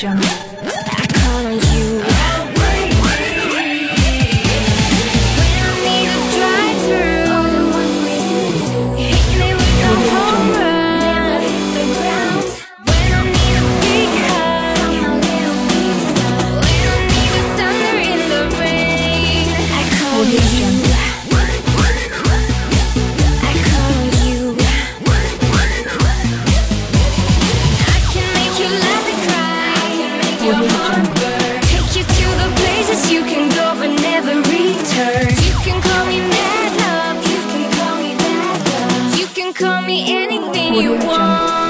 [0.00, 0.49] 想。
[40.80, 41.69] 因为他真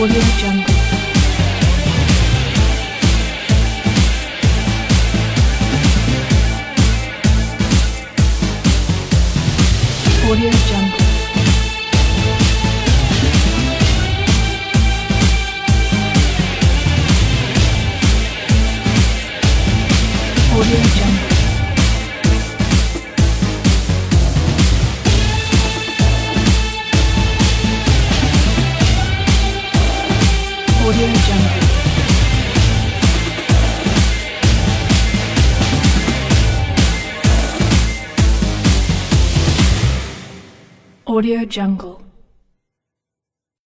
[0.00, 0.57] 我脸上。
[41.18, 42.07] Audio Jungle.